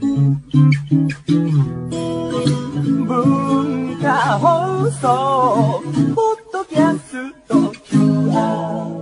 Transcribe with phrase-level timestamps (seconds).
[0.00, 0.38] 文
[4.00, 5.82] 化放送
[6.14, 8.98] ポッドキャスト QR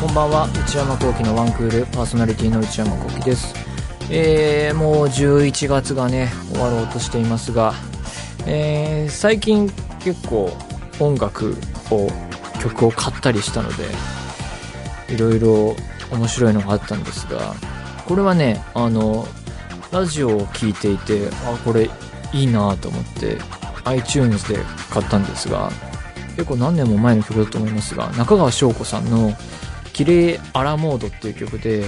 [0.00, 0.48] こんばんは。
[0.66, 1.86] 内山聖輝のワンクール。
[1.86, 3.75] パーソナリティの内山聖輝です。
[4.10, 7.74] えー、もう11月がね終わろうとしていますが、
[8.46, 9.68] えー、最近
[10.00, 10.56] 結構
[11.00, 11.56] 音楽
[11.90, 12.08] を
[12.60, 13.84] 曲を買ったりしたので
[15.08, 15.76] いろいろ
[16.10, 17.54] 面白いのがあったんですが
[18.06, 19.26] これはねあの
[19.92, 21.90] ラジオを聴いていてあこれ
[22.32, 23.38] いいなと思って
[23.84, 24.58] iTunes で
[24.90, 25.70] 買ったんですが
[26.36, 29.32] 結構何年も前の曲だと思いますが中川翔子さんの
[29.92, 31.86] 「綺麗アラモード」っていう曲で、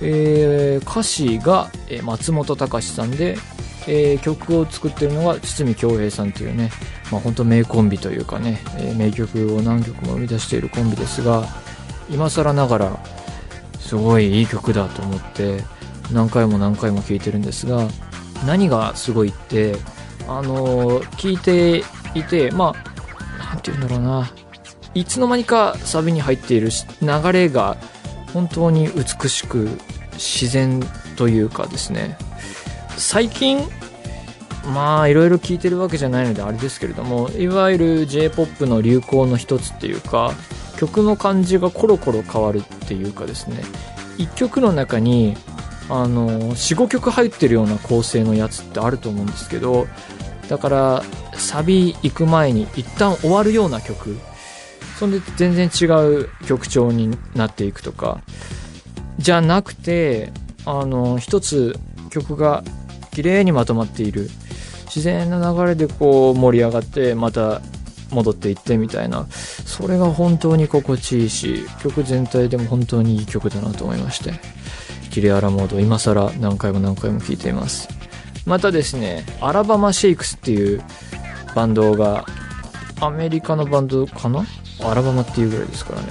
[0.00, 1.70] えー歌詞が
[2.02, 3.36] 松本隆さんで、
[3.86, 6.70] えー曲を作ってるのが堤恭平さんっていうね、
[7.10, 11.44] まあ、本当名コンビというかね、えー名曲を何曲も生み出しているコンビですが
[12.10, 12.98] 今更ながら
[13.78, 15.62] すごいいい曲だと思って
[16.12, 17.88] 何回も何回も聴いてるんですが
[18.44, 19.76] 何がすごいって
[20.28, 21.82] あの聴いて
[22.14, 22.74] いてま
[23.40, 24.30] あなんて言うんだろうな
[24.94, 27.76] いつの間にかサビに入っているし流れが
[28.36, 29.66] 本当に美しく
[30.12, 30.82] 自然
[31.16, 32.18] というかですね。
[32.98, 33.66] 最近
[34.74, 40.34] まあいろいろ聞いてるわけじゃないのであれですけれどもいわゆる j p o p の流行の一つっていうか
[40.76, 43.62] 曲の感じがコロコロ変わるっていうかですね。
[44.18, 45.34] 1曲の中に
[45.88, 49.86] あの45曲入ってるような構成のやつってあると思うんですけど
[50.48, 51.02] だから
[51.34, 54.18] サビ行く前に一旦終わるような曲
[54.98, 55.84] そんで全然違
[56.20, 58.20] う曲調になっていくとか。
[59.18, 60.32] じゃなくて
[60.64, 61.78] あの一つ
[62.10, 62.62] 曲が
[63.12, 64.30] 綺麗にまとまっている。
[64.86, 67.60] 自然な流れでこう盛り上がってまた
[68.10, 69.26] 戻っていってみたいな。
[69.30, 74.34] それが本当に心地いいし曲全体でも本当にいい曲だなと思いまして。
[75.10, 77.88] キレアラモード今更何回も何回も聴いています。
[78.44, 80.82] またですねアラバマシェイクスっていう
[81.54, 82.26] バンドが
[83.00, 84.44] アメリカのバンドかな？
[84.82, 86.06] アラバマっていうぐらいですからね、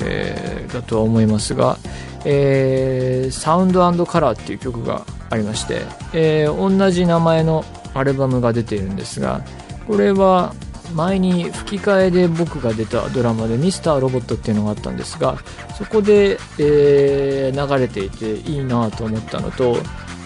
[0.00, 1.78] えーだとは思いますが、
[2.24, 5.82] えーサウンドカラーっていう曲がありまして、
[6.12, 9.42] えー同じ名前のアルバムが出ているんですが
[9.86, 10.54] これは
[10.94, 15.38] 前に吹き替えで僕が出たドラマで「ミスターロボット」っていうのがあったんですが
[15.76, 19.76] そこで、えー流れていていいなと思ったのと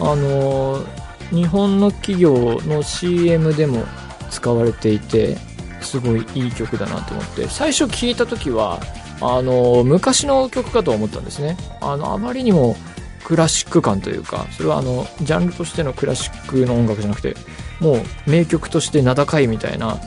[0.01, 0.83] あの
[1.31, 3.85] 日本の企業の CM でも
[4.31, 5.37] 使われていて
[5.85, 7.49] すごいいい曲だなと思って。
[7.49, 8.81] 最初聴いた時は
[9.21, 11.57] あの昔の曲かと思ったんですね。
[11.81, 12.77] あのあまりにも
[13.25, 17.35] クラシック感というかそれはあのジャンルとしてのクラシックの音楽じゃなくて
[17.81, 19.99] もう名曲として名高いみたいな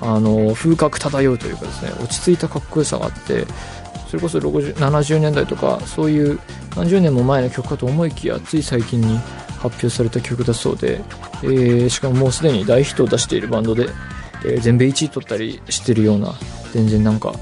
[0.00, 3.46] あの風格漂うというかですね落ち着いたかっこよさがあって
[4.08, 6.38] それこそ60 70年代とかそういう
[6.76, 9.18] 何十年も前の曲かと思いきやつい最近に
[9.58, 11.00] 発表された曲だそうで、
[11.42, 13.88] えーしかももうすでに大ヒットを出しているバンドで、
[14.44, 16.34] えー全米1位取ったりしてるような
[16.72, 17.34] 全然なんか、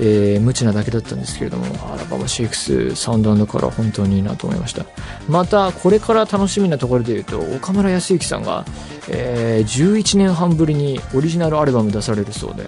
[0.00, 4.84] えー無知なだけだったんですけれどもアラバマシェイクスサウンドから本当にいいなと思いました。
[5.28, 8.64] またこれから楽しみなところで言うと岡村康之さんが、
[9.08, 12.64] えー11年半ぶりにオリジナルアルバム出されるそうで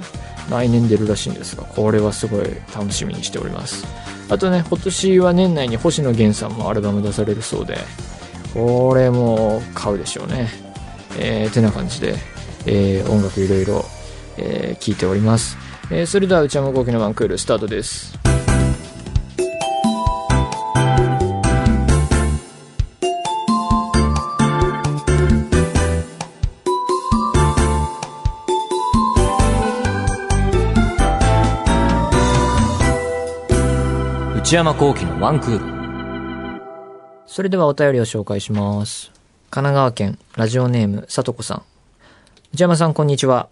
[0.51, 3.87] 来年出るらしいんですがこれはすごい楽しみにしております。
[4.29, 7.79] あとね今年は年内に星野源さんもアルバム出されるそうで
[8.55, 10.49] これも買うでしょうね。
[11.19, 12.15] えー、てな感じで、
[12.67, 13.85] えー音楽いろいろ、
[14.37, 15.57] えー聞いております。
[15.91, 18.19] えーそれでは内山昂輝のワンクールスタートです。
[34.51, 36.61] 内山幸輝のワンクール。
[37.25, 39.13] それではお便りを紹介します。
[39.51, 41.70] 神奈川県ラジオネームさとこさん。
[42.53, 43.49] 内山さんこんにちは。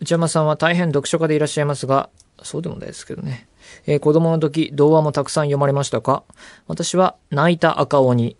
[0.00, 2.10] 内山さんは大変読書家でいらっしゃいますが、
[2.42, 3.48] そうでもないですけどね。
[3.86, 6.22] えー子供の時、童話もたくさん読まれましたか？
[6.68, 8.36] 私は泣いた赤鬼、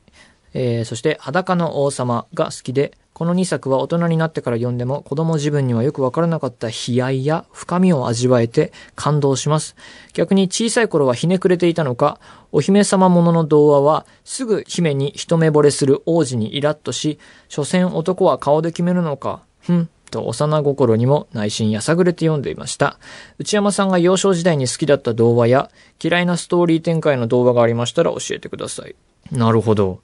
[0.55, 9.75] えーそして裸の王様が好きで、この2作は大人になってから読んでも子供自分にはよくわからなかった悲哀や深みを味わえて感動します。
[10.13, 12.21] 逆に小さい頃はひねくれていたのか、
[12.53, 17.19] お姫様ものの童話はすぐ姫に一目惚れする王子にイラッとし、
[17.49, 22.99] 所詮男は顔で決めるのか、ふん、と幼心にも内心やさぐれて読んでいました。
[23.39, 25.71] 内山さんが幼少時代に好きだった童話や
[26.03, 28.95] 嫌いなストーリー展開の童話がありましたら教えてください。
[29.33, 30.01] なるほど。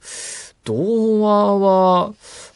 [0.65, 2.13] 童話は、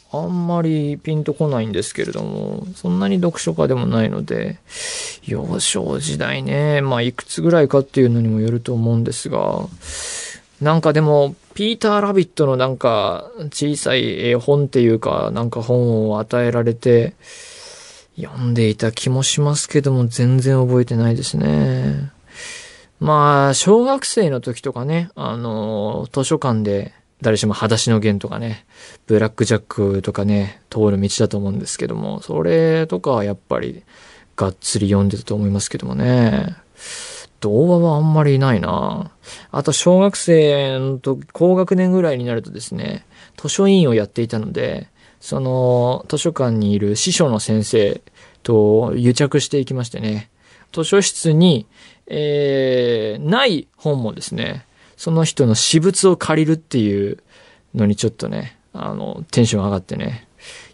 [0.10, 4.58] あんまりピンとこないんですけれども、そんなに読書家でもないので、
[5.26, 9.68] 幼少時代ね、まあいくつぐらいかっていうのにもよると思うんですが、
[10.62, 17.14] なんかでも、ピーター・ラビットのなんか小さい絵本っていうか、なんか本を与えられて、
[18.20, 22.12] 読んでいた気もしますけども、全然覚えてないですね。
[23.00, 28.66] まあ、小学生の時とかね、あの、図書館で誰しも裸足の弦とかね、
[29.06, 33.84] ブラックジャックとかね、通る道だと思うんですけども、それとかはやっぱり、
[34.36, 36.56] がっつり読んでたと思いますけどもね。
[37.40, 39.12] 童話はあんまりいないな
[39.52, 43.06] あと、小学生のと、高学年ぐらいになるとですね、
[43.38, 44.88] 図書委員をやっていたので、
[45.20, 48.02] その、図書館にいる司書の先生
[48.44, 50.30] と癒着していきましてね、
[50.72, 51.68] 図書室に、
[52.08, 57.20] えー、ない本もですね、その人の私物を借りるっていう
[57.76, 60.28] のにちょっとね、あの、テンション上がってね、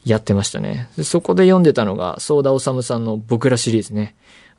[0.06, 0.90] やってましたね。
[1.04, 4.16] そこで読んでたのが、ソーダオサムさんの僕らシリーズね。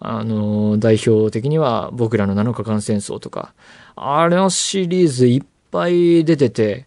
[0.06, 3.54] あの、代表的には僕らの7日間戦争とか、
[3.96, 6.86] あれのシリーズいっぱい出てて、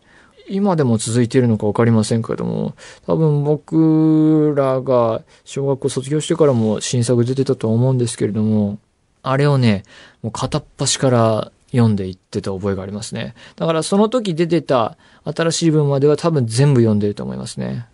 [0.49, 2.75] 今でも続いているのかわかりませんけども、
[3.05, 8.77] 多分僕らが小学校卒業してからも新作出てたと思うんですけれども、
[9.23, 9.83] あれをね、
[10.21, 13.33] もう片っ端から読んでいってた覚えがありますね。
[13.55, 17.87] だからその時出てた新しい文までは多分全部読んでると思いますね。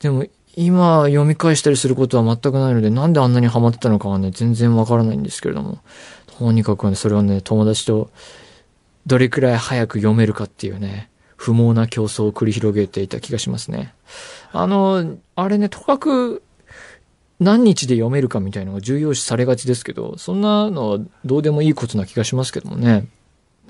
[0.00, 0.26] でも
[0.56, 5.78] 今読み返したりすることは全くないので、なんであんなにハマってたのかはね、全然わからないんですけれども、
[6.38, 8.10] とにかくね、それはね、友達と
[9.06, 13.94] どれくらい早く読めるかっていうね、不毛な競争を繰り広げていた気がしますね。
[14.52, 16.42] あの、あれね、とかく
[17.38, 23.06] 何日で読めるかみたいなのが重要視されがちですけど、そんなのはどうでもいいことな気がしますけどもね。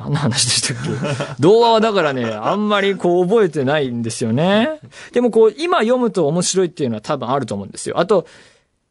[0.01, 0.91] 何の話でしたっけ？
[1.39, 4.81] 童話はだからね、あんまりこう覚えてないんですよね。
[5.13, 8.01] でもこう、今読むと面白いっていうのは多分あると思うんですよ。
[8.01, 8.27] あと、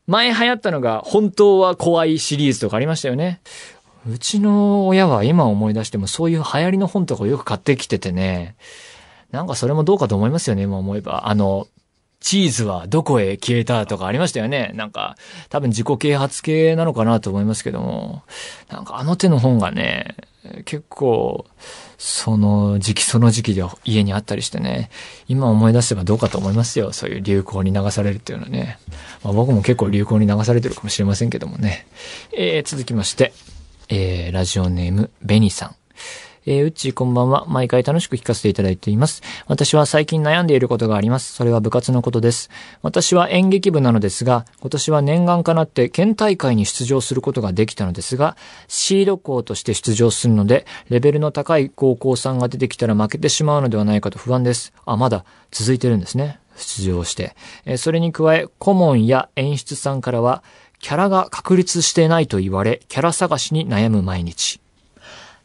[0.06, 3.42] 前流行ったのが、本当は怖いシリーズとかありましたよね。
[4.08, 8.56] うちの親は今思い出してもそういう流行りの本とかをよく買ってきててね、
[9.32, 11.24] なんかそれもどうかと思いますよね、今思えば。
[11.26, 11.68] あの、
[12.20, 14.72] チーズはどこへ消えたとかありましたよね。
[14.76, 15.16] なんか、
[15.50, 18.24] 多分自己啓発系なのかなと思いますけども、
[18.70, 20.16] なんかあの手の本がね、
[20.66, 21.46] 結構、
[21.98, 24.90] その時期その時期で家にあったりしてね、
[25.28, 26.92] 今思い出せばどうかと思いますよ。
[26.92, 28.80] そういう流行に流されるっていうのはね。
[29.24, 31.88] まあ、僕も結構流行に流されてるかもしれませんけどもね。
[32.32, 33.34] えー、続きまして、
[33.90, 35.76] えー、ラジオネーム、ベニさん。
[36.46, 37.46] えー、うっちーこんばんは。
[37.48, 39.22] 毎回楽しく聞かせていただいています。
[39.48, 41.34] 私は最近悩んでいることがあります。
[41.34, 42.50] それは部活のことです。
[42.82, 48.38] 私は演劇部なのですが、今年は念願かなって県大会に出場することができたのですが、
[48.68, 54.74] シード校として出場するので、レベルの高い高校さんが出てきたら負けてしまうのではないかと不安です。
[54.86, 56.40] あ、まだ続いてるんですね。
[56.56, 57.36] 出場して。
[57.66, 60.44] えー、それに加え、顧問や演出さんからは、
[60.80, 64.62] キャラが確立してないと言われ、キャラ探しに悩む毎日。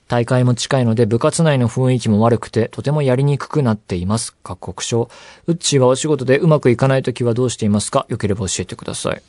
[0.06, 4.36] 大会も近いので部活内の雰囲気も悪くてとてもやりにくくなっています。
[4.42, 5.08] 各国章。
[5.46, 8.06] うっちーはお仕事でうまくいかないときはどうしていますか？
[8.08, 9.22] よければ教えてください。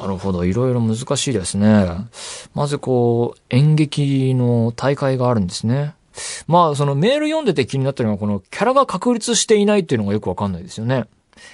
[0.00, 0.44] なるほど。
[0.44, 1.86] いろいろ難しいですね。
[2.54, 5.94] まずこう、演劇の大会があるんですね。
[6.46, 11.06] まあ、そのメール読んでて気になったのはこのキャラが確立していないっていうのがよくわかんないですよね。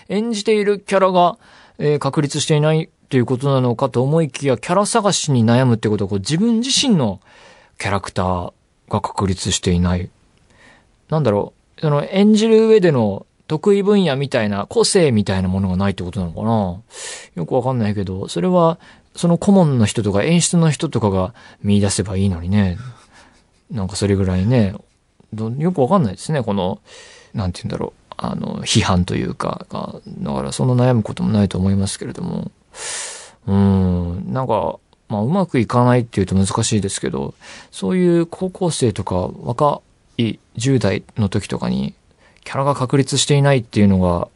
[0.08, 1.38] 演じているキャラが、
[1.78, 7.20] えー、確立していないということなのかと思いきや、キャラ探しに悩むってことはこう自分自身の
[7.78, 8.52] キャラクター
[8.88, 10.10] が確立していない。
[11.08, 16.80] なんだろう、その演じる上での得意分野みたいな、個性みたいなものがないってことなのかな。
[17.34, 18.78] よくわかんないけど、それは、
[19.16, 22.78] その顧問の人とか演出の人とかが見出せばいいのにね。
[23.70, 24.74] なんかそれぐらいね、
[25.58, 26.80] よくわかんないですね、この、
[27.34, 32.50] なんて言うんだろう、あの、批判というか、だからその悩むこともないと思いますけれども、
[33.46, 37.34] うん、なんか、まあ、うまくいかないっていうと難しいですけど、
[37.70, 39.80] そういう高校生とか若
[40.18, 41.94] い10代の時とかに、
[42.44, 44.28] キャラが確立していないっていうのが、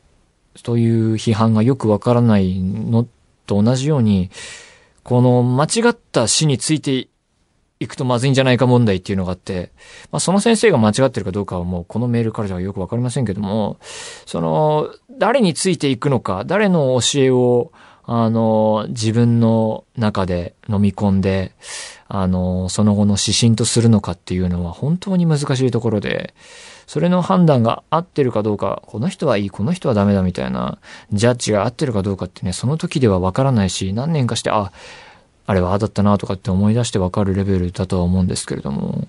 [0.56, 3.06] そういう批判がよくわからないの
[3.46, 4.30] と同じように、
[5.02, 7.08] この間違った死について
[7.80, 9.72] いくとまずいんじゃないか問題っていうのがあって、
[10.10, 13.78] まあその先生が間違ってるかどうかはもうこのメールからじゃよくわかりませんけども、
[14.26, 17.72] その、誰についていくのか、誰の教えを
[18.04, 21.52] あの、自分の中で飲み込んで、
[22.08, 26.34] あの、その後の指針とするのかっていうのは本当に難しいところで、
[26.86, 30.78] それの判断が合ってるかどうか、この人はいい、この人はダメだみたいな、
[31.12, 34.72] ジャッジが合ってるかどうかってね、その時ではわからないし、何年かして、あ、
[35.46, 39.08] あれはああだったなとかって思い出してわかるレベルだとは思うんですけれども、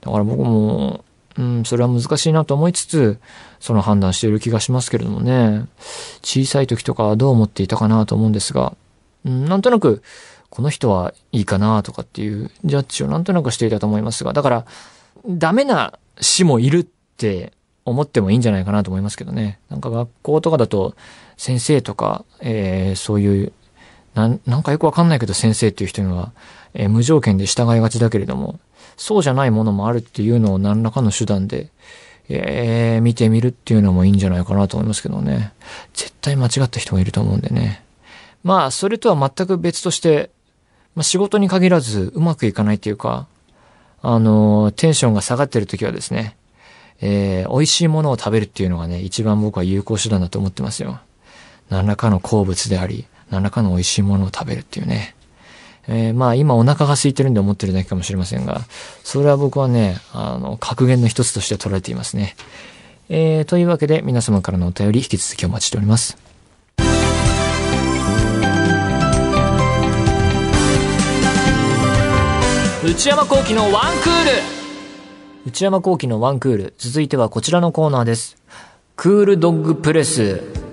[0.00, 1.04] だから僕も、
[1.36, 3.18] うん、それは難しいなと思いつつ、
[3.64, 5.64] その判断している気がしますけれどもね。
[6.20, 8.76] 小さい時とかはどう思っていたかなと思うんですが、
[9.24, 10.02] なんとなく、
[10.50, 14.66] この人はいいかなとかっていうジャッジをなんとなくしていたと思いますが、だから、
[15.26, 17.54] ダメな死もいるって
[17.86, 19.58] 思ってもいいんじゃないかなと思いますけどね。
[19.70, 20.94] なんか学校とかだと、
[21.38, 23.52] 先生とか、えー、そういう、
[24.12, 26.32] なん、なんかよくわかんないけど先生っていう人には、
[26.74, 28.60] えー無条件で従いがちだけれども、
[28.98, 31.70] そうじゃないものもあるっていうのを何らかの手段で、
[32.28, 35.52] えー、見てみるっていうのもいいんじゃないかなと思いますけどね。
[35.92, 37.84] 絶対間違った人がいると思うんでね。
[38.42, 40.30] まあ、それとは全く別として、
[40.94, 43.26] まあ仕事に限らずうまくいかないっていうか、
[44.02, 46.36] あのテンションが下がってる時はですね、
[47.00, 51.00] えー、美味しいものを食べるっていうのがね、一番僕は有効手段だと思ってますよ。
[51.70, 55.13] 何らかの好物であり、何らかの美味しいものを食べるっていうね。
[55.88, 58.62] えーまあ今お腹が空いてるんで思ってるだけかもしれませんが、
[59.02, 62.36] それは僕はね、あの、格言の一つとして捉えていますね。
[63.08, 66.16] えー、というわけで皆様からのお便り引き続きお待ちしております。
[72.84, 74.30] 内山幸喜のワンクール
[75.46, 76.74] 内山幸喜のワンクール。
[76.78, 78.36] 続いてはこちらのコーナーです。
[78.96, 80.63] クールドッグプレス。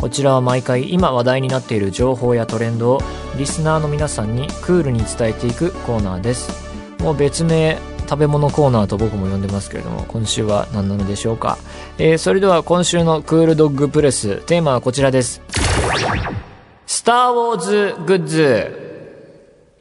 [0.00, 3.00] こちらは毎回今話題になっている情報やトレンドを
[3.36, 6.68] リスナーの皆さんにクールに伝えていくコーナーです。
[7.00, 7.78] もう別名
[8.08, 11.58] 食べ物コーナーと僕も呼んでますけれども、今週は何なのでしょうか。
[11.98, 15.42] えー、それでは今週のクールドッグプレス、テーマはこちらです。
[16.86, 18.97] スター・ウォーズ・グッズ。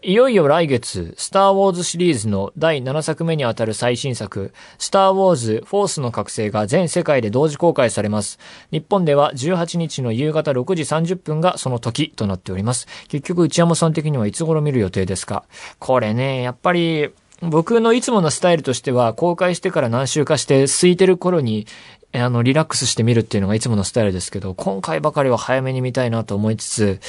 [0.04, 8.38] いよいよ来月、スター・ウォーズシリーズの第7作目にあたる最新作、スター・ウォーズ・フォースの覚醒が全世界で同時公開されます。
[8.72, 12.88] 日本では18日の夕方6時30分がその時となっております。
[13.08, 15.46] 結局、内山さん的にはいつ頃見る予定ですか？
[15.80, 21.68] これね、やっぱり、僕のいつものスタイルとしては、公開してから何週かして、空いてる頃に、
[22.14, 27.00] あの、リラックスして見るっていうのがいつものスタイルですけど、今回ばかりは早めに見たいなと思いつつ、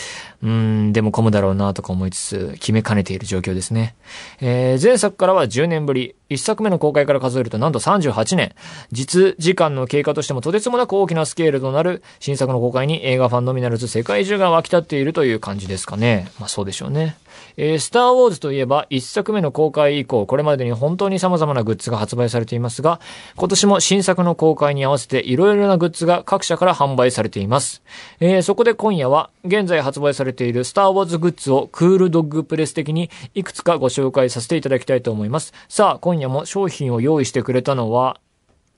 [0.43, 3.95] うん、でも混むだろうなとか思いつつ、決めかねている状況ですね。
[4.41, 8.55] えー前作からは10年ぶり、1作目の公開から数えるとなんと38年。
[8.93, 16.31] 実時間の経過としてもとてつもなく大きなスケールとなる新作の公開に映画ファンのみならず世界中が沸き立っているという感じですかね。
[16.39, 17.17] まあそうでしょうね。
[17.57, 23.01] えースター・ウォーズといえば、1作目の公開以降、これまでに本当に様々なグッズが発売されていますが、
[23.37, 27.83] 今年も新作の公開に合わせていろいろなグッズが各社から販売されています。
[28.21, 35.53] えーそこで今夜は、現在発売されているスター・ウォーズグッズをクールドッグプレス的にいくつかご紹介させていただきたいと思います。
[35.69, 38.21] さあ、今夜も商品を用意してくれたのは、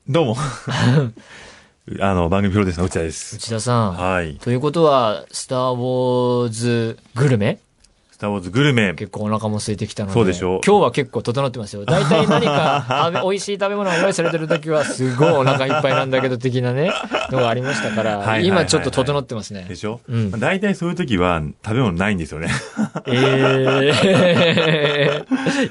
[0.08, 0.36] どうも。
[2.00, 3.36] あの、番組プロデュースの内田です。
[3.36, 3.92] 内田さん。
[3.94, 4.36] はい。
[4.36, 7.69] ということは、スター・ウォーズグルメス
[8.20, 8.94] ターウォーズグルメ。
[8.94, 10.14] 結構お腹も空いてきたので。
[10.14, 10.56] そうでしょ？
[10.56, 11.84] う今日は結構整ってますよ。
[11.84, 16.92] 大体何か 美味しい食べ物が用意されてる時はすごいお腹いっぱいなんだけど的なね、
[17.30, 19.76] のがありましたから、はいはいはいはい今ちょっと整ってますねで。
[19.76, 20.00] しょ？
[20.08, 22.48] うんまあ大体そういう時は食べ物ないんですよね。
[23.06, 23.92] ええ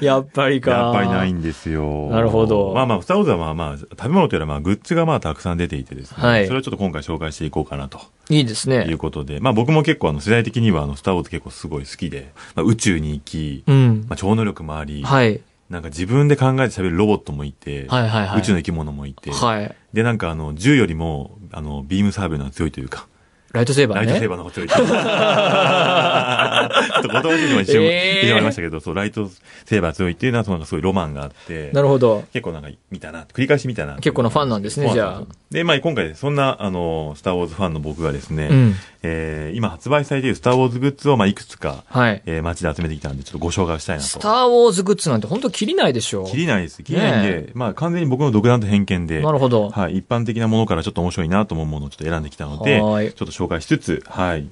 [0.04, 0.70] やっぱりか。
[0.70, 2.08] やっぱりないんですよ。
[2.10, 6.16] なるほどまあまあ、スターウォーズはまあまあ、食べ物というよりはまあ、グッズがまあたくさん出ていてですね。
[6.26, 8.00] はいそれをちょっと今回紹介していこうかなと
[8.30, 8.96] いいですいうね。
[8.96, 9.40] ことで。
[9.40, 14.06] まあ僕も結構あの世代的にはあの、スターウォーズ結構すごい好きで、まあ宇宙に行き、うん。
[14.08, 15.40] まあ超能力もあり、はい。
[15.68, 18.40] なんか自分で考えて喋るロボットもいて、はいはいはい。
[18.40, 19.74] 宇宙の生き物もいて、はい。
[19.92, 23.06] でなんかあの、銃よりも、あの、ビームサーベルが強いというか、
[23.52, 24.06] ライトセーバーね。
[24.06, 26.70] ライトセーバーの方が強いというか。
[26.70, 29.28] ちょっと言葉的にも一瞬えー言ってまいりましたけど、そう、ライト
[29.64, 32.24] セーバー強いっていうのは、そのなんかすごいロマンがあって、なるほど。
[32.32, 33.96] 結構なんか見たな、繰り返し見たな。
[33.96, 38.74] 結構なファンなんですねじゃあで、まあ今回そんな、あの、スターウォーズファンの僕がですね、うん。
[39.02, 42.22] えー今発売されているスターウォーズグッズを、まあいくつか、はい。
[42.26, 44.08] えー街で集めてきたんで、ちょっとご紹介したいなと。
[44.08, 46.24] スター・ウォーズグッズなんて本当切りないでしょ。
[46.24, 46.82] 切りないです。
[46.82, 49.70] 切りないんで、ねまあ完全に僕の独断と偏見で、なるほど。
[49.70, 54.48] はい、一般的なものからちょっと面白いなと思うものをちょっと選んできたので、はいちょっと紹介しつつ、はい。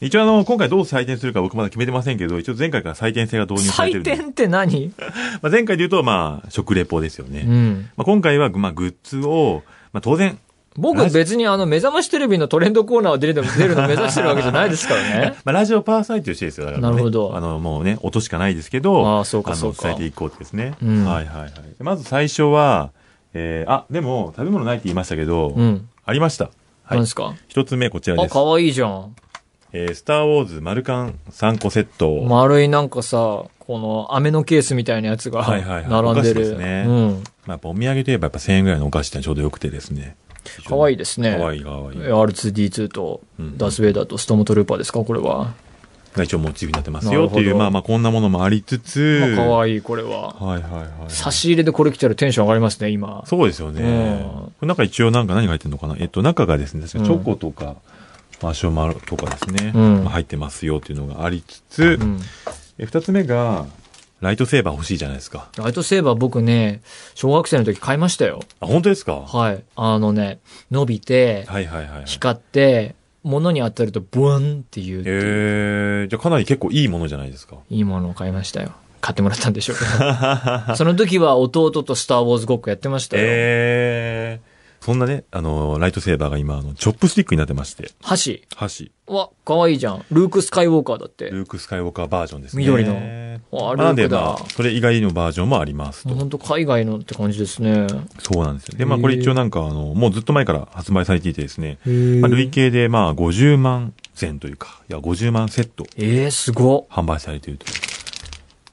[0.00, 4.02] 一応あの、今回どう採点するか僕まだ決めてませんけど、一応前回から採点制が導入されてる。
[4.02, 4.92] 採点って何？
[5.42, 7.44] まあ前回で言うと、まあ、食レポですよね。
[7.46, 7.88] うん。
[7.96, 9.62] まあ今回は、まあ、グッズを、
[9.92, 10.38] まあ当然、
[10.76, 15.34] 僕別にあの、目覚ましテレビのトレンドコーナーを出るの出るの目指してるわけじゃないですからね。
[15.44, 16.66] まあラジオパーソナリティとしてですよ。
[16.66, 20.74] だから、ね、なるほどあの、もうね、音しかないですけど、ああそうかのそうか伝えていこうですね。
[20.82, 21.52] うんはいはいはい。
[21.80, 22.92] まず最初は、
[23.34, 25.88] えー、あ、でも、食べ物ないって言いましたけど、うん。
[26.04, 26.50] ありました。
[26.90, 27.06] はい何で。
[27.06, 27.34] すか？
[27.48, 28.32] 一つ目こちらであ、す。
[28.32, 29.14] かわいいじゃん。
[29.72, 32.22] えー、スターウォーズマルカン3個セット。
[32.24, 36.40] 丸いなんかさ、この飴のケースみたいなやつがはいはいはい並んでお菓子る。
[36.40, 37.10] ですねうん。
[37.12, 40.16] まあ、やっぱお土産といえばやっぱ1000円ぐらいのお菓子ってちょうどよくてですね。
[40.66, 41.36] かわいいですね。
[41.36, 42.00] かわいいかわいい。
[42.00, 45.04] R2D2 とうんダース・ベイダーとストームトルーパーですか？
[45.04, 45.54] これは。
[46.14, 50.34] が一応モチーフになってますよっていう、まあまあこんなものもありつつ、まあ、かわいい、これは。
[50.34, 50.88] はいはいはい。
[51.08, 53.22] 差し入れでこれ来たらテンション上がりますね、今。
[53.26, 53.82] そうですよね。
[53.82, 55.96] うんこれ中一応なんか何が入ってるのかな？
[55.98, 57.76] えっと、中がですね、チョコとか、
[58.42, 62.20] マシュマロとかですね、うんまあ入ってますよっていうのがありつつ、うん。
[62.78, 63.66] え二つ目が、
[64.20, 65.48] ライトセーバー欲しいじゃないですか。
[65.56, 66.82] ライトセーバー僕ね、
[67.14, 68.40] 小学生の時買いましたよ。
[68.60, 69.14] あ、本当ですか？
[69.14, 69.64] ははい。
[69.76, 70.40] あのね、
[70.70, 72.02] 伸びてい、はいはいはい。
[72.04, 77.56] 光って、物に当たるとブワンっていうっていうえー、じゃあかなり結構いいものじゃないですか。
[77.68, 78.72] いいものを買いましたよ。
[79.00, 79.84] 買ってもらったんでしょうけ
[80.68, 80.76] ど。
[80.76, 83.22] その時は弟とスターウォーズごっこやってましたよ。
[83.26, 84.49] えー、
[84.80, 88.46] そんなね、あの、ライトセーバーが今、あの、チョップスティックになってまして、箸。
[88.56, 90.04] 箸、わ、かわいいじゃん。
[90.10, 91.26] ルーク・スカイウォーカーだって。
[91.26, 92.62] ルーク・スカイウォーカーバージョンですね。
[92.62, 92.94] 緑の
[93.52, 96.14] あなんで、ルークだまあ、それ以外のバージョンもありますと。
[96.14, 97.86] ほんと海外のって感じですね。
[98.20, 98.78] そうなんですよ。
[98.78, 107.89] で、まあ、これ一応なんか、あの、もうずっと前から発売されていてですね、へまあ、累計でまあ、50万前というか、いや、50万セットえー、すご販売されているという。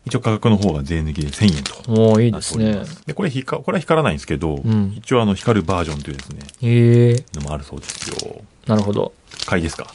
[0.07, 1.91] 一応価格の方が税抜きで1000円と。
[1.91, 8.41] もういいですねで、これ光、これは光らないんですけど、ん一応あの、光るバージョンというですね、へえのもあるそうですよ。
[8.65, 9.13] なるほど。
[9.45, 9.87] 買いですか？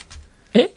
[0.54, 0.70] え？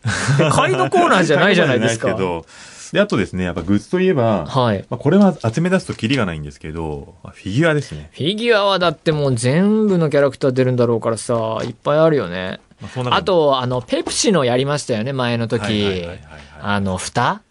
[0.52, 2.08] 買いのコーナーじゃないじゃないですか。
[2.16, 2.46] 買いですけど、
[2.94, 4.86] で、あとですね、やっぱグッズといえば、はい。
[4.90, 8.10] まあ、これは集め出すとキリがないんですけど、まあフィギュアですね。
[8.14, 12.60] フィギュアはだってもう全部のキャラクター出るんだろうからさ、いっぱいあるよね。
[12.82, 15.62] まあ、あ、と、あの、ペプシのやりましたよね、前の時。
[15.62, 16.20] はいはいはいはいはい
[16.62, 17.42] あの、蓋？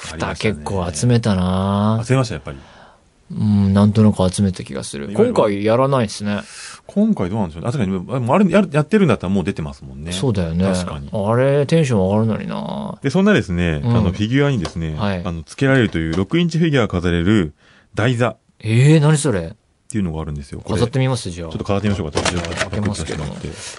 [0.00, 2.58] 蓋結構集めたな集めました、やっぱり。
[3.32, 5.12] うん、なんとなく集めた気がする。
[5.14, 6.40] 今回やらないですね。
[6.86, 7.68] 今回どうなんでしょうね。
[7.68, 10.10] あ確かに、あもうあれやるやってるんだったらもう出てますもんね。
[10.10, 10.64] そうだよね。
[10.64, 11.10] 確かに。
[11.12, 17.54] あれ、テンション上がるのになで、そんなですね、うんあの、フィギュアにですね、はいあの、付けられるという6インチフィギュアが飾れる
[17.94, 19.54] 台座っええー、何それ？
[19.88, 20.60] ていうのがあるんですよ。
[20.60, 21.58] 飾ってみますじゃあちょっ。
[21.58, 22.20] と飾ってみましょうか。
[22.20, 23.24] ちょっと開けますけど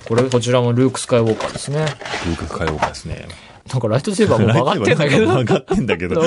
[0.08, 1.86] これ、こちらもルーク・スカイウォーカーですね。
[2.25, 3.28] ルーク使いようかですね。
[3.70, 5.27] なんかライトセーバーも曲がってんだけど。
[5.27, 6.22] 曲がってんだけど。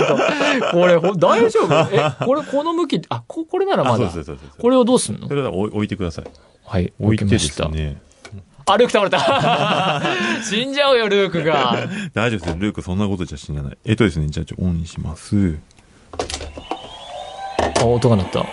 [0.73, 1.75] これ、ほ大丈夫？
[1.93, 4.57] え、これ、この向き、あ、こ、これならまあ、そうそうです。
[4.59, 5.29] これをどうすんの？
[5.29, 6.25] それは置い置いてください。
[6.65, 7.39] はい、置いてで。
[7.39, 7.99] すね。
[8.67, 10.01] あ、ルーク倒れた
[10.43, 11.87] 死んじゃうよ、ルークが。
[12.15, 12.57] 大丈夫です。
[12.59, 13.79] ルークそんなことじゃ死なない。
[13.85, 15.59] えっとですね、じゃあちょ、オンにします。
[17.81, 18.47] あ、音が鳴った。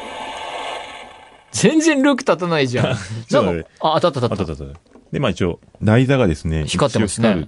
[1.53, 2.85] 全然ルーク立たないじゃん。
[3.31, 4.53] なんか、あ、当たったあ当たった。
[4.53, 4.79] ったあった。
[5.13, 7.47] で、まあ一応、台座がですね、光ってますね。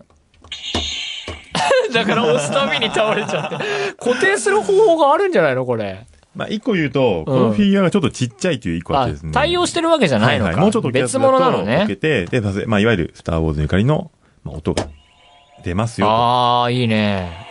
[1.93, 3.55] だから押すたびに倒れちゃって。
[3.97, 6.05] 固定する方法があるんじゃないのこれ。
[6.35, 10.47] まあ一個言うと、このフィギュアがちょっとちっちゃいという一個あっあてですね。、対応してるわけじゃないのか。
[10.47, 11.95] はいはいもうちょっと別物なのね置け。
[11.95, 14.11] て、で、まあいわゆるスターウォーズゆかりの、
[14.43, 14.87] まあ音が
[15.63, 16.11] 出ますよと。
[16.11, 17.47] ああ、いいね。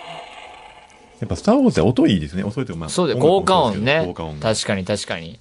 [1.20, 2.42] やっぱスターウォーズは音いいですね。
[2.42, 2.88] 音いとまあ。
[2.88, 4.40] そうだよ、音効果音ね効果音。
[4.40, 5.38] が確かに確かに。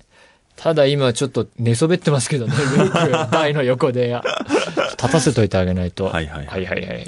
[0.56, 4.22] ただ今ちょっと寝そべってますけどね、ルーク台の横で。
[5.02, 6.06] 立たせといてあげないと。
[6.06, 7.08] はいはいはいはいはい。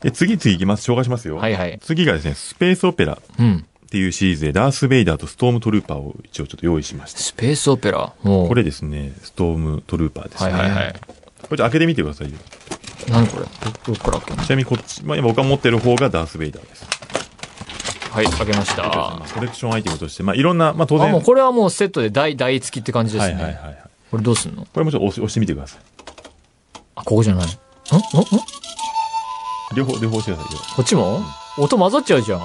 [0.00, 0.90] で、次々いきます。
[0.90, 1.36] 紹介しますよ。
[1.36, 1.78] はいはい。
[1.82, 3.64] 次がですね、スペースオペラっうん。
[3.90, 7.20] ていうシリーズで、ダース・ベイダーとストームトルーパーを一応ちょっと用意しました。
[7.20, 8.12] スペースオペラ。
[8.22, 8.48] もう。
[8.48, 10.52] これですね、ストームトルーパーですね。
[10.52, 10.92] はいはいはい。
[10.92, 12.36] これちょっと開けてみてくださいよ。
[13.08, 13.46] 何これ？
[13.46, 13.48] ど
[13.86, 16.86] どっから開けるちなみにこっち、まあ、今僕が持ってる方がダース・ベイダーです。
[18.10, 18.82] はい、開けました。
[18.82, 21.12] まあコレクションアイテムとして、まあ、いろんな、まあ、当あ、然。
[21.12, 23.34] もうこれはもうセットで台、台付きって感じですね。
[23.34, 23.78] はいはいはいはい。
[24.10, 24.66] これどうすんの？
[24.66, 25.80] これもちょっと押し押してみてください。
[26.96, 27.46] あ、ここじゃない。
[27.46, 27.48] ん？
[27.48, 27.50] ん？
[27.50, 27.54] ん？
[29.74, 30.60] 両方、両方してくださいよ。
[30.76, 31.20] こっちも？
[31.58, 32.40] 音混ざっちゃうじゃん。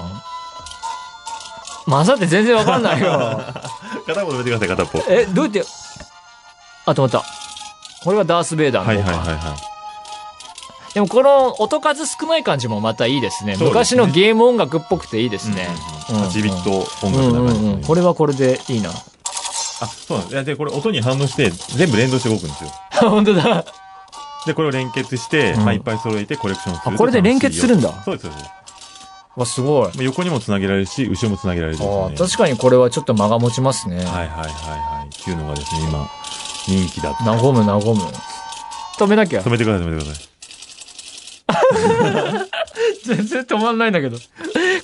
[1.86, 3.40] 混ざって全然わかんないよ。
[4.06, 5.12] 片方止めてください、片方。
[5.12, 5.64] え、どうやって、
[6.86, 7.22] あ、止まった。
[8.02, 9.18] これはダース・ベイダーはいの方か。
[9.18, 9.58] はいはいはい。
[10.94, 13.56] でもこの音数少ない感じもまたいいですね。
[13.56, 15.68] すね昔のゲーム音楽っぽくていいですね。
[16.08, 17.82] うんうんうん8ビット音うん楽流れてるうんうん。
[17.82, 18.90] これはこれでいいな。
[18.90, 18.94] あ、
[19.86, 20.32] そうなんです。
[20.34, 22.70] いやで、これ音に反応して、全部連動して動くんですよ。
[23.10, 23.64] 本当だ。
[24.46, 28.50] で、これを連結して、うんまあ、いっぱい揃えてコレクションするこれで連結するんだそうです、そうです。
[29.36, 29.86] わ、すごい。
[29.86, 32.14] まあ横にもつなげられるし、後ろもつなげられるね。
[32.16, 33.96] 確かにこれはちょっと間が持ちますね。
[33.96, 35.08] はいはいはいはい。
[35.08, 36.08] っていうのがですね、今、
[36.66, 37.24] 人気だと。
[37.24, 37.82] 和む和む。
[38.96, 39.50] 止めなきゃ止。
[39.50, 40.28] めてください、止めてください。
[43.04, 44.18] 全然止まんないんだけど。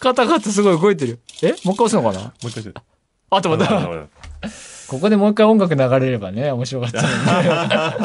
[0.01, 1.21] カタカタすごい動いてる。
[1.43, 1.49] え？
[1.49, 2.25] もう一回押すのかな？
[2.25, 2.81] もう一回して。
[3.31, 4.09] あ、止まった。
[4.89, 7.01] ここでもう一回音楽流れればね、面白かった。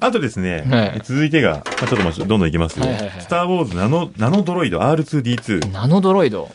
[0.00, 2.86] あとですね、はい続いてが、まあ、ちょっとまあどんどんいきますよ。
[2.86, 5.70] はいはいはいスター・ウォーズナノ、ナノドロイド R2D2。
[5.70, 6.50] ナノドロイド？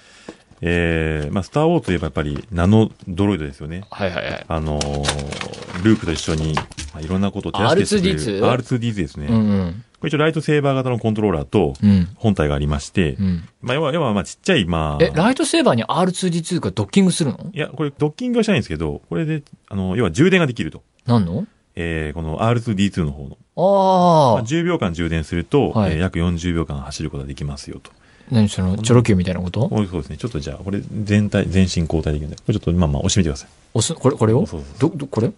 [0.60, 3.84] えー、まあ、スター・ウォーズといえばやっぱりナノドロイドですよね。
[3.92, 4.46] はいはいはい。
[4.48, 6.64] あのー、ルークと一緒に、ま
[6.96, 9.28] あ、いろんなことを手助けしてくれる R2D2 R2D2 ですね。
[9.28, 9.84] うんうん。
[10.00, 12.10] これ一応ライトセーバー型のコントローラーとうん。
[12.16, 13.48] 本体がありまして、うん。
[13.62, 17.52] まあ、要は、要はまあちっちゃい、まあ、え、ライトセーバーに R2D2 がドッキングするの？
[17.54, 20.82] いや、これドッキングはしないんですけど、これで、あの、要は充電ができると。
[21.06, 21.46] 何の？
[21.80, 23.30] えー、この R2D2 の方の。
[23.30, 27.92] まああ、10秒間充電すると、はいえー約40秒間走ることができますよと。
[28.32, 29.70] 何その、チョロ Q みたいなこと？
[29.70, 30.18] そうですね。
[30.18, 33.50] ちょっとじゃあ、これ全体、全身交代できるんで、これちょっとまあまあ押してみてください。
[33.76, 34.46] 押す、これ、これを？
[34.46, 35.32] そうそうど、ど、これ？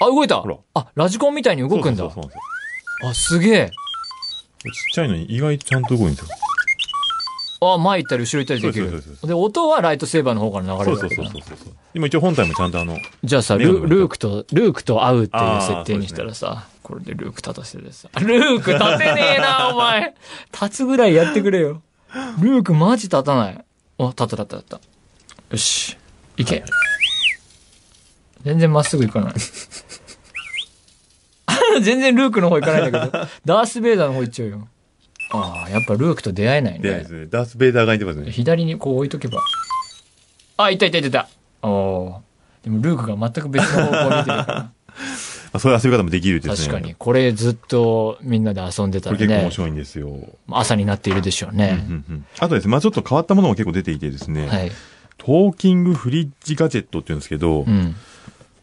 [0.00, 0.42] あ、動いた
[0.74, 2.12] あ、ラジコンみたいに動くんだそう。
[2.12, 2.30] そうそう
[3.10, 3.70] あ、すげえ。
[4.64, 6.26] ちっちゃいのに意外とちゃんと動くんですよ。
[7.72, 11.74] あ、前行ったり後ろ行ったりできるで、音はライトセーバーの方から流れそうそうそうそうそう。
[11.94, 18.08] 今一応本体もちゃんとあの、じゃあさ、ルルークと、ルークと会うっていう設定にしたらさ、これでルーク立たせてさ。
[18.20, 20.14] ルーク立てねえな、 お前。
[20.52, 21.82] 立つぐらいやってくれよ。
[22.40, 23.64] ルークマジ立たない。
[23.98, 24.80] お、立った立った立った。
[25.50, 25.96] よし。
[26.36, 26.64] 行け。
[28.44, 29.34] 全然まっすぐ行かない。
[31.82, 34.68] 全然ルークの方行かないんだけど、ダース・ベイダーの方行っちゃうよ。
[35.34, 37.12] ああ、やっぱルークと出会えないねでです。
[37.12, 38.30] ね、ダース・ベイダーがいてますね。
[38.30, 39.40] 左にこう置いとけば。
[40.56, 41.28] あ、いたいたいたいた。
[41.62, 42.64] おおー。
[42.64, 44.70] でもルークが全く別の方向を見てるから。
[45.52, 46.68] まあそういう遊び方もできるですね。
[46.68, 46.94] 確かに。。
[46.96, 50.18] これずっとみんなで遊んでたらねこれ結構面、白いんですよ。
[50.50, 51.84] 朝になっているでしょうね。
[51.88, 54.72] うんうんあとですね、まあちょっと変わったものも結構出ていてですね、はい。
[55.18, 57.94] トーキングフリッジガジェットって言うんですけど、うん。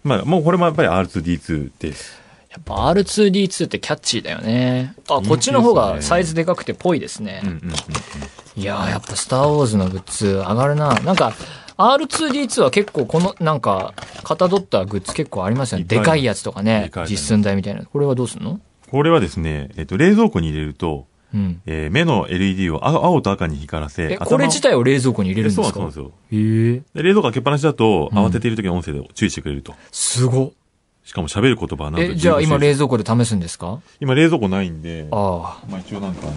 [0.04, 2.20] まあもうこれもやっぱり R2D2 です。
[2.52, 4.94] やっぱ R2D2 ってキャッチーだよね。
[5.10, 7.42] あ、こっちの方がサイズでかくてぽいですね。
[7.44, 8.62] うんうんうん。
[8.62, 10.94] いやー、やっぱスターウォーズのグッズ上がるな。
[11.00, 11.34] なんか、
[11.78, 15.86] R2D2 は結構この、なんか、かたどったグッズ結構ありますよね。
[15.86, 16.92] でかいやつとかね。
[17.10, 17.86] 実寸大みたいな。
[17.86, 18.60] これはどうすんの？
[18.90, 21.62] これはですね、えっと、冷蔵庫に入れると、うん。
[21.66, 25.74] えー目の LED を青青と赤に光らせ、え、これ自体を冷蔵庫に入れるんですか？
[25.74, 26.12] そうなんですよ。
[26.34, 29.74] へ冷蔵庫開けっぱなしだと、うん慌てている時の音声で注意してくれると。
[29.94, 30.52] すご。
[31.12, 33.82] しかも喋る言葉はなんとえ、じゃあ今15種類冷蔵庫で試すんですか？
[34.00, 35.68] 今冷蔵庫ないんで、ああ。
[35.70, 36.34] まあ一応なんかあの、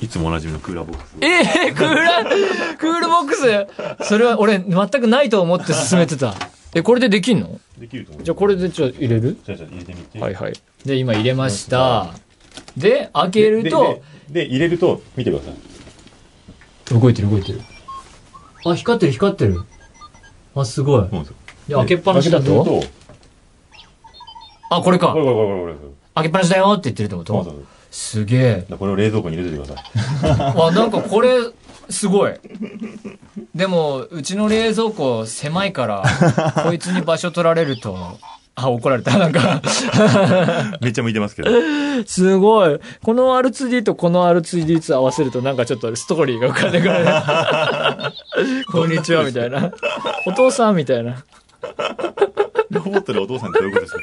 [0.00, 1.16] いつもおなじみのクーラーボックスを。
[1.26, 4.06] えー、クーラー、クールボックス？
[4.06, 6.36] それは俺全くないと思って進めてた。
[6.72, 7.58] え、これでできんの？
[7.78, 8.22] できると思う。
[8.22, 9.36] じゃあこれでちょっと入れる？
[9.44, 10.20] じゃあじゃあ入れてみて。
[10.20, 10.52] はいはい。
[10.84, 12.14] で、今入れました。
[12.76, 17.00] で、開けると、で、でで入れると、見てください。
[17.00, 17.60] 動いてる動いてる。
[18.66, 19.62] あ、光ってる光ってる。
[20.54, 21.00] あ、すごい。
[21.00, 21.36] そうなんですよ。
[21.66, 22.84] で、開けっぱなしだと？
[24.76, 25.18] あ、これかこ。
[25.18, 25.74] れこれこれこれ。
[26.14, 27.32] 開けっぱなしだよって言ってるってこと？
[27.34, 27.66] そうそうそう。
[27.90, 28.66] すげえ。
[28.78, 30.68] これを冷蔵庫に入れておいてください。
[30.68, 31.30] あ、なんかこれ、
[31.90, 32.32] すごい。
[33.54, 36.02] でも、うちの冷蔵庫狭いから、
[36.64, 38.18] こいつに場所取られると、
[38.54, 39.18] あ、怒られた。
[39.18, 39.62] なんか、
[40.80, 41.50] めっちゃ向いてますけど。
[42.06, 42.80] すごい。
[43.02, 46.94] この R2D とこの R2D2 合わせるとなんかちょっとストーリーが浮かんでくる。
[48.72, 49.72] こんにちは、みたいな。
[50.26, 51.24] お父さん、みたいな。
[52.72, 54.00] ロボットでお父さんってどういうことですか？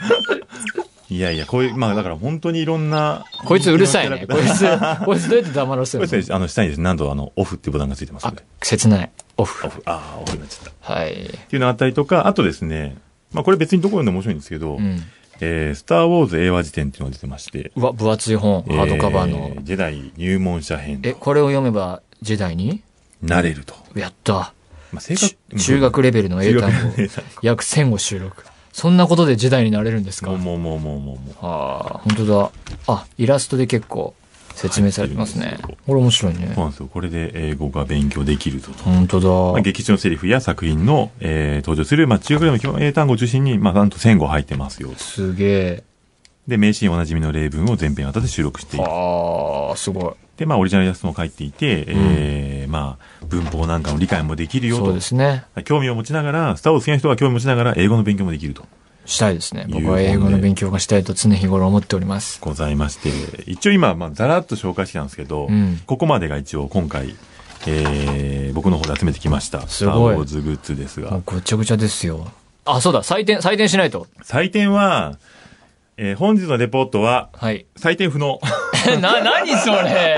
[1.11, 3.25] いやいや、こういう、まあだから本当にいろんな。
[3.45, 4.27] こいつうるさいね。
[4.29, 4.59] こいこつ、
[5.05, 6.11] こいつどうやって黙らせるの？
[6.11, 9.09] れですね、あの、下にですね、なんとあの、オフっていうボタンがついてますあので。、切ない。
[9.37, 9.69] オフオ。
[9.69, 10.93] フ、ああ、オフになっちゃった。
[10.93, 11.13] っはい。
[11.15, 12.95] ていうのがあったりとか、あとですね、
[13.33, 15.03] まあこれ別にどこ読んでも面白いんですけど、うん。
[15.41, 19.59] えー、スター・ウォーズ英和辞典っていうのが出てまして、うわ、分厚い本、ハードカバーのえ。
[19.63, 22.83] ジェダイ入門者編え、これを読めば、時代に？
[23.23, 23.73] なれると。
[23.95, 24.53] やった。
[24.91, 26.93] まあ、正ち確中学レベルの英単語
[27.41, 28.43] 約1000を収録。
[28.79, 30.29] そんなことで時代になれるんですか？
[30.31, 31.35] もうもうもうもうもうもう。
[31.41, 32.51] ああ、本当だ。
[32.87, 34.13] あ、イラストで結構
[34.55, 35.57] 説明されてますね。
[35.85, 36.63] これ面白いねそう。
[36.63, 36.89] なんですよ。
[36.91, 38.71] これで英語が勉強できると。
[38.83, 39.61] 本当まあ、だ。
[39.61, 44.89] 劇中のセリフや作品の、えー登場する、まあ、中学レベルの英単語を中心に、まあ、なんと1000語入ってますよ。
[44.97, 45.83] すげえ。
[46.49, 48.85] で、名シーンおなじみの例文を全編型で収録している。
[48.85, 50.13] ああ、すごい。
[50.37, 55.01] で、まあ、オリジナルイラストも書いていて、えーまあ、文法なんかの理解もできるよそうとで。
[55.01, 55.43] すね。
[55.65, 58.65] 興味を持ちながら、スターを好きな人が興味を持ちながら、英語の勉強もできると。
[59.05, 59.65] したいですね。
[59.69, 62.39] 僕は英語の勉強がしたいと常日頃思っております。
[62.41, 63.09] ございまして、
[63.47, 67.15] 一応今、まあ、ざらっと紹介してたんですけど、うんここまでが一応今回、
[67.67, 69.67] えー僕の方で集めてきました。
[69.67, 71.23] スター・ウォーズグッズですがもう。
[71.25, 72.27] ごちゃごちゃですよ。
[72.65, 74.07] あ、そうだ、採点、採点しないと。
[74.23, 75.17] 採点は、
[76.01, 77.65] えー本日のレポートは、はい。
[77.77, 78.39] 採点不能。
[79.01, 80.17] な、何それ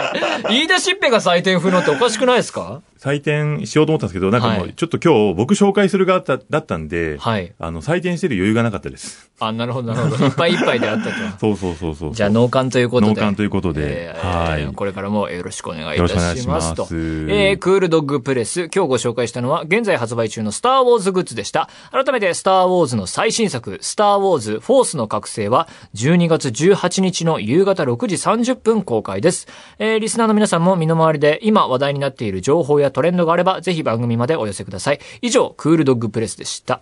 [0.50, 2.82] 言い出しっぺが採点不能っておかしくないですか？
[3.02, 7.52] 採点しようと思ったんですけど、なんかもう、はいちょっと今日僕紹介する側だだったんで、はい。
[7.58, 9.32] あの、採点してる余裕がなかったです。
[9.40, 10.26] あ、なるほど、なるほど。
[10.26, 11.16] いっぱいいっぱいであったと。
[11.42, 12.14] そうそうそうそう。
[12.14, 13.14] じゃあ、農館ということで。
[13.14, 16.88] 農館ということでえーはいこれからもよろしくお願いいたしましますすと。
[16.92, 18.70] えー、クールドッグプレス。
[18.74, 21.70] 今日ご紹介したのは、現在発売中のスターウォーズグッズでした。
[21.92, 29.48] 改めて、スターウォーズの最新作、スターウォーズフォースの覚醒は、12月18日の夕方6時30分公開です。
[29.80, 35.00] えー、リスナーの皆さんも身の回りで今話題になっている情報やトレンドがあれば、ぜひ番組までお寄せください。
[35.22, 36.82] 以上、クールドッグプレスでした。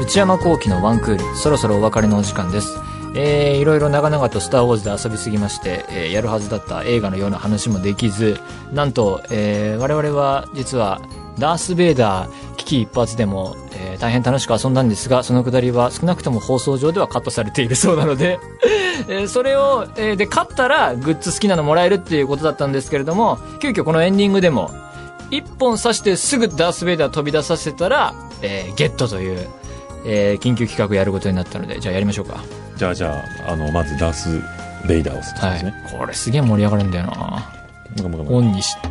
[0.00, 2.78] 内山幸輝のワンクール、そろそろお別れのお時間です。
[3.16, 8.38] えー、いろいろ長々とスターウォーズで遊びすぎまして、えーやるはずだった映画のような話もできず、
[8.72, 11.00] なんと、えー我々は実は
[11.38, 18.38] ダース・ベイダー、聞危一髪でも、えー大変楽しく遊んだんですが、そのくだりは少なくとも放送上ではカットされているそうなので、
[19.08, 24.70] えーそれを、えーで、勝ったらグッズ好きなのもらえるっていうことだったんですけれども、急遽このエンディングでも、
[25.30, 29.48] 一本刺してすぐダース・ベイダー飛び出させたら、えーゲットという、
[30.04, 32.36] えー緊急企画やることになったので、じゃあやりましょうか。
[32.76, 34.28] じゃあ、じゃあ、あの、まずダース・
[34.86, 35.74] ベイダーをするんはいですね。。
[35.98, 37.52] これすげえ盛り上がるんだよな
[38.28, 38.76] オンにし。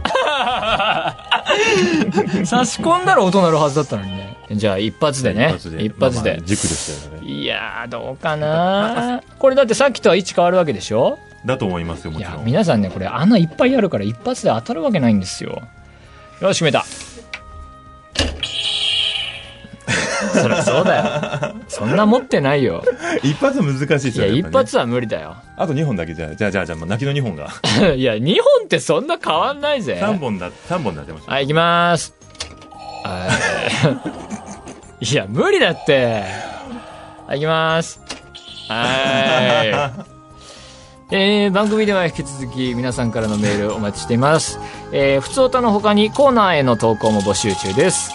[2.46, 4.38] 差し込んだら音鳴るはずだったのにね。
[4.52, 5.48] じゃあ一発でね。
[5.48, 5.84] 一発で。
[5.84, 6.46] 一発でまあまあ。
[6.48, 7.28] 軸でしたよね。
[7.28, 11.18] いやー、どうかなこれだってさっきとは位置変わるわけでしょ？
[11.46, 12.46] だと思いますよ、もちろん。
[12.46, 15.62] 皆さんね、これ穴いっぱいあるから一発で当たるわけないんですよ。
[16.42, 16.86] よし、決めた。
[20.34, 21.04] そりゃそうだよ。
[21.68, 22.84] そんな持ってないよ。
[23.24, 24.50] 一発は難しいですよいや、ね。
[24.50, 25.36] 一発は無理だよ。
[25.58, 27.50] あと2本だけじゃあ、じゃあ、じゃあ、じゃあ、泣きの2本が。
[27.96, 30.00] いや、2本ってそんな変わんないぜ。
[30.02, 31.32] 3本だ、三本だってました。
[31.32, 32.14] はい、行きまーす。
[33.04, 33.28] は
[35.02, 35.06] い。
[35.12, 36.24] いや、無理だって。
[37.28, 38.00] はい、行きまーす。
[38.70, 40.16] はい。
[41.12, 44.60] えー、番組では引き続き皆さんからのメールお待ちしています。
[44.92, 48.12] えー、普通歌の他にコーナーへの投稿も募集中です。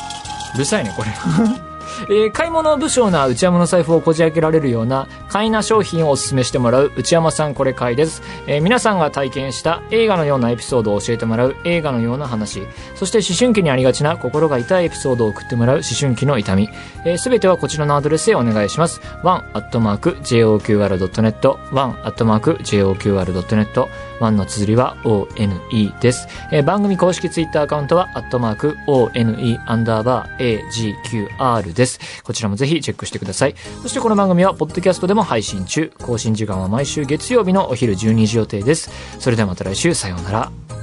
[0.55, 1.70] うるさいね、これ。
[2.09, 12.63] えー買い物不詳な内山の財布をこじ開けられるような買いな商品をお勧めしてもらう内山さんこれ買いです、えー皆さんが体験した映画のようなエピソードを教えてもらう映画のような話
[12.95, 16.69] そして思春期にありがちな心が痛いエピソードを送ってもらう思春期の痛み
[17.17, 19.01] すべ、てはこちらのアドレスへお願いします。
[19.23, 23.89] one.joqr.net one.joqr.net
[24.21, 25.59] one の綴りは one
[26.01, 26.29] です。
[26.53, 32.23] えー番組公式ツイッターアカウントは、アットマーク one アンダーバー agqr です。
[32.23, 33.55] こちらもぜひチェックしてください。
[33.83, 35.93] そしてこの番組は、ポッドキャストでもも配信中。
[36.01, 38.91] 更新時間は毎週月曜日のお昼12時予定です。
[39.19, 40.80] それではまた来週、さようなら。